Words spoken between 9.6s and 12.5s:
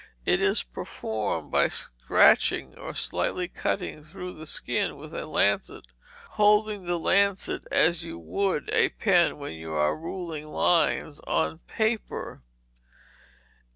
are ruling lines on paper.